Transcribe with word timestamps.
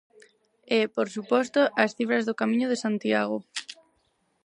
E, 0.77 0.79
por 0.95 1.07
suposto, 1.15 1.61
as 1.83 1.93
cifras 1.97 2.23
do 2.25 2.37
Camiño 2.41 2.67
de 2.69 2.81
Santiago. 2.85 3.37